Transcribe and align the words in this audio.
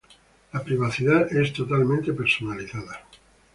La 0.53 0.63
privacidad 0.63 1.31
es 1.31 1.53
totalmente 1.53 2.11
personalizable. 2.13 2.97